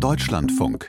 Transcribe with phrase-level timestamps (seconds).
[0.00, 0.88] Deutschlandfunk.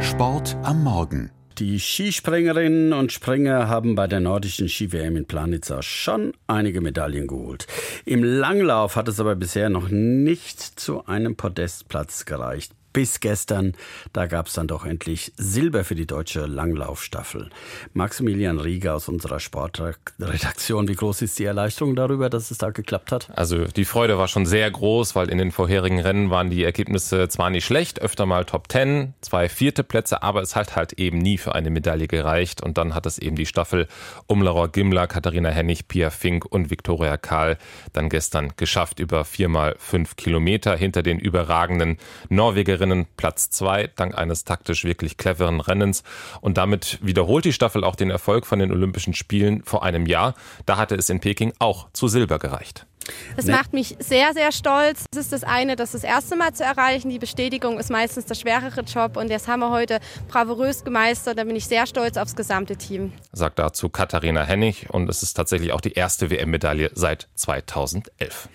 [0.00, 1.30] Sport am Morgen.
[1.58, 7.68] Die Skispringerinnen und Springer haben bei der nordischen Ski-WM in Planitza schon einige Medaillen geholt.
[8.04, 13.74] Im Langlauf hat es aber bisher noch nicht zu einem Podestplatz gereicht bis gestern.
[14.12, 17.50] Da gab es dann doch endlich Silber für die deutsche Langlaufstaffel.
[17.92, 23.12] Maximilian Rieger aus unserer Sportredaktion, wie groß ist die Erleichterung darüber, dass es da geklappt
[23.12, 23.30] hat?
[23.36, 27.28] Also die Freude war schon sehr groß, weil in den vorherigen Rennen waren die Ergebnisse
[27.28, 31.18] zwar nicht schlecht, öfter mal Top 10, zwei vierte Plätze, aber es hat halt eben
[31.18, 32.62] nie für eine Medaille gereicht.
[32.62, 33.86] Und dann hat es eben die Staffel
[34.26, 37.58] um Laura Gimler, Katharina Hennig, Pia Fink und Viktoria Kahl
[37.92, 41.98] dann gestern geschafft über viermal fünf Kilometer hinter den überragenden
[42.28, 46.02] Norwegerinnen Norwegerinnen Platz zwei dank eines taktisch wirklich cleveren Rennens.
[46.40, 50.34] Und damit wiederholt die Staffel auch den Erfolg von den Olympischen Spielen vor einem Jahr.
[50.66, 52.86] Da hatte es in Peking auch zu Silber gereicht.
[53.36, 53.52] Das ne?
[53.52, 55.06] macht mich sehr, sehr stolz.
[55.10, 57.08] Das ist das eine, das das erste Mal zu erreichen.
[57.08, 59.98] Die Bestätigung ist meistens der schwerere Job und das haben wir heute
[60.28, 61.38] bravourös gemeistert.
[61.38, 63.12] Da bin ich sehr stolz aufs gesamte Team.
[63.32, 68.48] Sagt dazu Katharina Hennig und es ist tatsächlich auch die erste WM-Medaille seit 2011.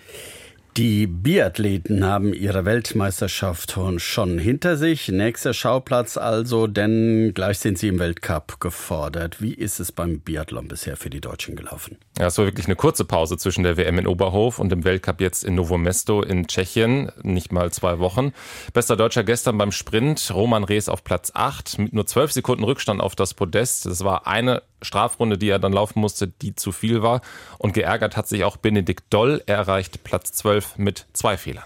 [0.76, 5.06] Die Biathleten haben ihre Weltmeisterschaft schon hinter sich.
[5.06, 9.40] Nächster Schauplatz also, denn gleich sind sie im Weltcup gefordert.
[9.40, 11.98] Wie ist es beim Biathlon bisher für die Deutschen gelaufen?
[12.18, 15.20] Ja, es war wirklich eine kurze Pause zwischen der WM in Oberhof und dem Weltcup
[15.20, 17.12] jetzt in Novo Mesto in Tschechien.
[17.22, 18.32] Nicht mal zwei Wochen.
[18.72, 20.28] Bester Deutscher gestern beim Sprint.
[20.34, 23.86] Roman Rees auf Platz 8 mit nur 12 Sekunden Rückstand auf das Podest.
[23.86, 27.20] Das war eine Strafrunde, die er dann laufen musste, die zu viel war.
[27.58, 29.42] Und geärgert hat sich auch Benedikt Doll.
[29.46, 31.64] Er erreicht Platz 12 mit zwei Fehlern.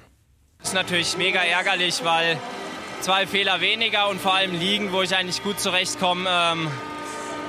[0.58, 2.38] Das ist natürlich mega ärgerlich, weil
[3.00, 6.28] zwei Fehler weniger und vor allem liegen, wo ich eigentlich gut zurechtkomme.
[6.28, 6.68] Ähm,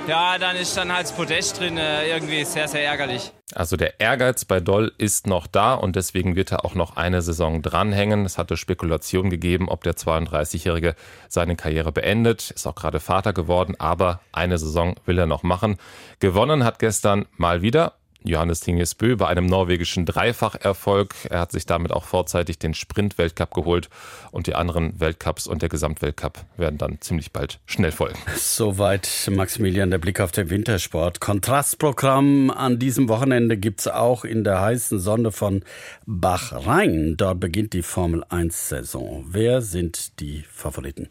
[0.09, 1.77] ja, dann ist dann halt das Podest drin.
[1.77, 3.31] Äh, irgendwie sehr, sehr ärgerlich.
[3.53, 7.21] Also der Ehrgeiz bei Doll ist noch da und deswegen wird er auch noch eine
[7.21, 8.25] Saison dranhängen.
[8.25, 10.95] Es hatte Spekulationen gegeben, ob der 32-Jährige
[11.27, 12.51] seine Karriere beendet.
[12.51, 15.77] Ist auch gerade Vater geworden, aber eine Saison will er noch machen.
[16.19, 21.15] Gewonnen hat gestern mal wieder Johannes Tingesbø bei einem norwegischen Dreifacherfolg.
[21.29, 23.89] Er hat sich damit auch vorzeitig den Sprint-Weltcup geholt
[24.31, 28.19] und die anderen Weltcups und der Gesamtweltcup werden dann ziemlich bald schnell folgen.
[28.35, 31.19] Soweit Maximilian der Blick auf den Wintersport.
[31.19, 35.63] Kontrastprogramm an diesem Wochenende gibt es auch in der heißen Sonne von
[36.05, 37.15] Bachrhein.
[37.17, 39.25] Dort beginnt die Formel 1-Saison.
[39.27, 41.09] Wer sind die Favoriten?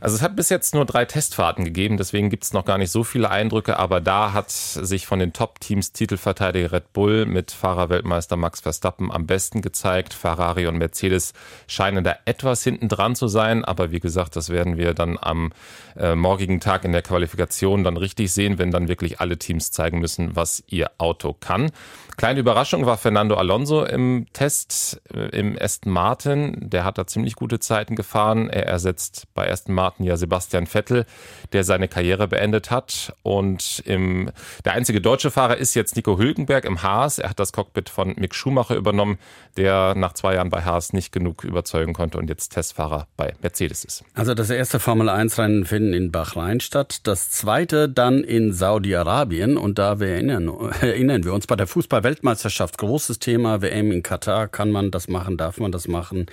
[0.00, 2.90] Also es hat bis jetzt nur drei Testfahrten gegeben, deswegen gibt es noch gar nicht
[2.90, 8.36] so viele Eindrücke, aber da hat sich von den Top-Teams Titelverteidiger Red Bull mit Fahrerweltmeister
[8.36, 10.14] Max Verstappen am besten gezeigt.
[10.14, 11.32] Ferrari und Mercedes
[11.66, 15.52] scheinen da etwas hinten dran zu sein, aber wie gesagt, das werden wir dann am
[15.96, 19.98] äh, morgigen Tag in der Qualifikation dann richtig sehen, wenn dann wirklich alle Teams zeigen
[19.98, 21.70] müssen, was ihr Auto kann.
[22.16, 26.70] Kleine Überraschung war Fernando Alonso im Test äh, im Aston Martin.
[26.70, 28.48] Der hat da ziemlich gute Zeiten gefahren.
[28.48, 31.06] Er ersetzt bei Aston Martin ja Sebastian Vettel,
[31.52, 33.14] der seine Karriere beendet hat.
[33.22, 34.30] Und im,
[34.64, 37.18] der einzige deutsche Fahrer ist jetzt Nico Hülkenberg im Haas.
[37.18, 39.18] Er hat das Cockpit von Mick Schumacher übernommen,
[39.56, 43.84] der nach zwei Jahren bei Haas nicht genug überzeugen konnte und jetzt Testfahrer bei Mercedes
[43.84, 44.04] ist.
[44.14, 49.56] Also das erste Formel 1 Rennen finden in Bahrain statt, das zweite dann in Saudi-Arabien
[49.56, 50.48] und da wir erinnern,
[50.80, 55.08] erinnern wir uns bei der Fußball Weltmeisterschaft, großes Thema, WM in Katar, kann man das
[55.08, 56.26] machen, darf man das machen?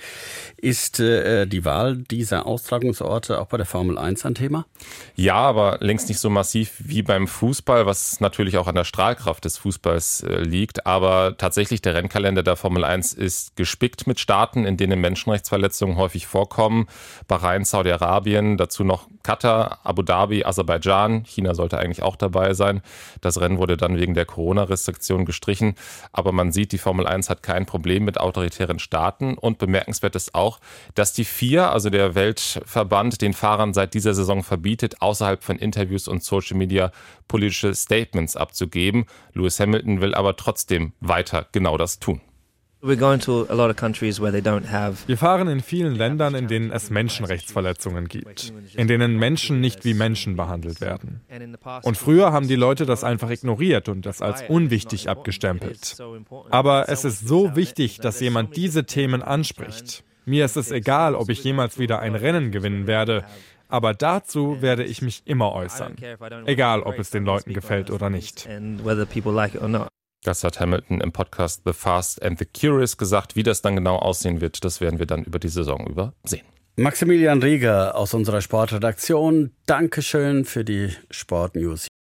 [0.56, 2.46] Ist äh, die Wahl dieser
[3.04, 4.66] Austragungsorte auch bei der Formel 1 ein Thema?
[5.16, 9.44] Ja, aber längst nicht so massiv wie beim Fußball, was natürlich auch an der Strahlkraft
[9.44, 10.86] des Fußballs äh, liegt.
[10.86, 16.26] Aber tatsächlich, der Rennkalender der Formel 1 ist gespickt mit Staaten, in denen Menschenrechtsverletzungen häufig
[16.26, 16.86] vorkommen.
[17.28, 21.24] Bahrain, Saudi-Arabien, dazu noch Katar, Abu Dhabi, Aserbaidschan.
[21.24, 22.82] China sollte eigentlich auch dabei sein.
[23.20, 25.74] Das Rennen wurde dann wegen der Corona-Restriktion gestrichen.
[26.12, 29.34] Aber man sieht, die Formel 1 hat kein Problem mit autoritären Staaten.
[29.34, 30.60] Und bemerkenswert ist auch,
[30.94, 36.06] dass die FIA, also der Weltverband, den Fahrern seit dieser Saison verbietet, außerhalb von Interviews
[36.06, 36.92] und Social Media
[37.26, 39.06] politische Statements abzugeben.
[39.32, 42.20] Lewis Hamilton will aber trotzdem weiter genau das tun.
[45.06, 49.94] Wir fahren in vielen Ländern, in denen es Menschenrechtsverletzungen gibt, in denen Menschen nicht wie
[49.94, 51.22] Menschen behandelt werden.
[51.82, 55.96] Und früher haben die Leute das einfach ignoriert und das als unwichtig abgestempelt.
[56.50, 60.04] Aber es ist so wichtig, dass jemand diese Themen anspricht.
[60.26, 63.24] Mir ist es egal, ob ich jemals wieder ein Rennen gewinnen werde,
[63.68, 65.96] aber dazu werde ich mich immer äußern.
[66.44, 68.46] Egal, ob es den Leuten gefällt oder nicht.
[70.24, 73.36] Das hat Hamilton im Podcast The Fast and the Curious gesagt.
[73.36, 76.46] Wie das dann genau aussehen wird, das werden wir dann über die Saison über sehen.
[76.76, 81.88] Maximilian Rieger aus unserer Sportredaktion, Dankeschön für die Sportnews.